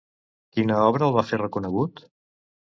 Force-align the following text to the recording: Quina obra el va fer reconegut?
Quina 0.55 0.77
obra 0.85 1.07
el 1.11 1.15
va 1.19 1.25
fer 1.33 1.41
reconegut? 1.43 2.05